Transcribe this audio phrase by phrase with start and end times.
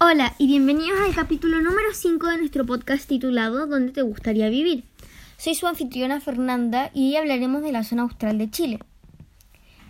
[0.00, 4.84] Hola y bienvenidos al capítulo número 5 de nuestro podcast titulado ¿Dónde te gustaría vivir?
[5.38, 8.78] Soy su anfitriona Fernanda y hoy hablaremos de la zona austral de Chile.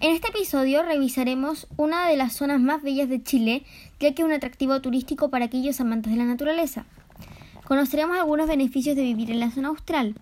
[0.01, 3.67] En este episodio revisaremos una de las zonas más bellas de Chile,
[4.01, 6.87] ya que es un atractivo turístico para aquellos amantes de la naturaleza.
[7.67, 10.15] Conoceremos algunos beneficios de vivir en la zona austral.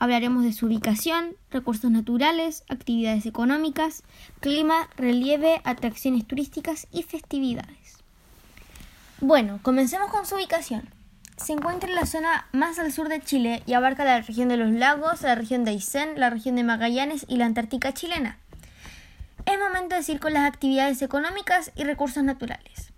[0.00, 4.02] Hablaremos de su ubicación, recursos naturales, actividades económicas,
[4.40, 8.01] clima, relieve, atracciones turísticas y festividades.
[9.24, 10.82] Bueno, comencemos con su ubicación.
[11.36, 14.56] Se encuentra en la zona más al sur de Chile y abarca la región de
[14.56, 18.36] los lagos, la región de Aysén, la región de Magallanes y la Antártica chilena.
[19.46, 22.90] Es momento de decir con las actividades económicas y recursos naturales.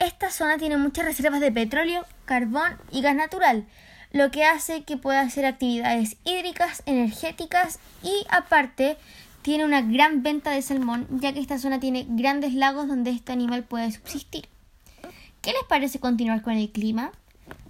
[0.00, 3.64] Esta zona tiene muchas reservas de petróleo, carbón y gas natural,
[4.10, 8.96] lo que hace que pueda hacer actividades hídricas, energéticas y aparte
[9.42, 13.30] tiene una gran venta de salmón, ya que esta zona tiene grandes lagos donde este
[13.30, 14.48] animal puede subsistir.
[15.40, 17.12] ¿Qué les parece continuar con el clima?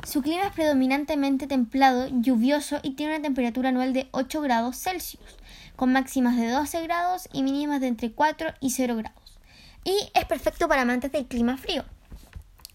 [0.07, 5.37] Su clima es predominantemente templado, lluvioso y tiene una temperatura anual de 8 grados Celsius,
[5.77, 9.39] con máximas de 12 grados y mínimas de entre 4 y 0 grados.
[9.85, 11.85] Y es perfecto para amantes del clima frío.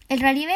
[0.08, 0.54] El relieve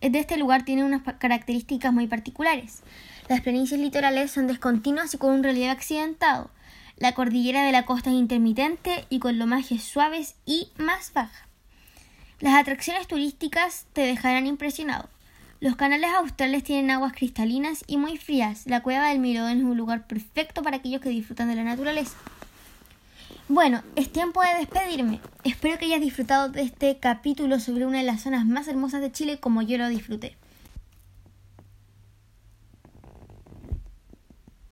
[0.00, 2.82] de este lugar tiene unas características muy particulares.
[3.28, 6.50] Las planicies litorales son descontinuas y con un relieve accidentado.
[6.98, 11.47] La cordillera de la costa es intermitente y con lomajes suaves y más baja.
[12.40, 15.08] Las atracciones turísticas te dejarán impresionado.
[15.58, 18.62] Los canales australes tienen aguas cristalinas y muy frías.
[18.66, 22.16] La cueva del Mirodón es un lugar perfecto para aquellos que disfrutan de la naturaleza.
[23.48, 25.18] Bueno, es tiempo de despedirme.
[25.42, 29.10] Espero que hayas disfrutado de este capítulo sobre una de las zonas más hermosas de
[29.10, 30.36] Chile como yo lo disfruté.